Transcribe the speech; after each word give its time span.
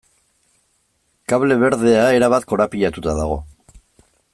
Kable 1.33 1.59
berdea 1.65 2.09
erabat 2.21 2.51
korapilatuta 2.55 3.19
dago. 3.23 3.41